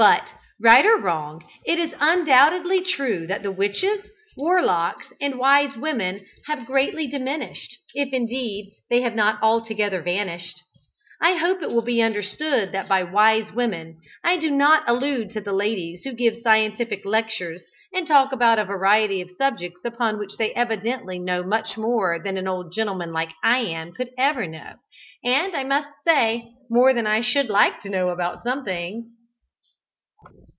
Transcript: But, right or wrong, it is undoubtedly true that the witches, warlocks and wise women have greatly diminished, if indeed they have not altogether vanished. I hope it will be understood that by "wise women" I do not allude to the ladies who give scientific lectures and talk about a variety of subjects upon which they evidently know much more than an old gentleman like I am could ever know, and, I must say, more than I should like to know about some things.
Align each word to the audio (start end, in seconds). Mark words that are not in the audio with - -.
But, 0.00 0.22
right 0.60 0.86
or 0.86 0.96
wrong, 0.96 1.42
it 1.66 1.76
is 1.76 1.90
undoubtedly 1.98 2.82
true 2.84 3.26
that 3.26 3.42
the 3.42 3.50
witches, 3.50 4.06
warlocks 4.36 5.08
and 5.20 5.40
wise 5.40 5.76
women 5.76 6.24
have 6.46 6.66
greatly 6.66 7.08
diminished, 7.08 7.76
if 7.94 8.12
indeed 8.12 8.74
they 8.88 9.00
have 9.00 9.16
not 9.16 9.42
altogether 9.42 10.00
vanished. 10.00 10.60
I 11.20 11.34
hope 11.34 11.62
it 11.62 11.70
will 11.72 11.82
be 11.82 12.00
understood 12.00 12.70
that 12.70 12.86
by 12.88 13.02
"wise 13.02 13.50
women" 13.50 13.98
I 14.22 14.36
do 14.36 14.52
not 14.52 14.84
allude 14.88 15.30
to 15.32 15.40
the 15.40 15.52
ladies 15.52 16.04
who 16.04 16.12
give 16.12 16.42
scientific 16.44 17.04
lectures 17.04 17.64
and 17.92 18.06
talk 18.06 18.30
about 18.30 18.60
a 18.60 18.64
variety 18.64 19.20
of 19.20 19.32
subjects 19.36 19.80
upon 19.84 20.16
which 20.16 20.36
they 20.38 20.52
evidently 20.54 21.18
know 21.18 21.42
much 21.42 21.76
more 21.76 22.20
than 22.22 22.36
an 22.36 22.46
old 22.46 22.72
gentleman 22.72 23.12
like 23.12 23.32
I 23.42 23.62
am 23.62 23.90
could 23.90 24.10
ever 24.16 24.46
know, 24.46 24.74
and, 25.24 25.56
I 25.56 25.64
must 25.64 25.88
say, 26.06 26.52
more 26.70 26.94
than 26.94 27.08
I 27.08 27.20
should 27.20 27.48
like 27.48 27.82
to 27.82 27.90
know 27.90 28.10
about 28.10 28.44
some 28.44 28.64
things. 28.64 29.08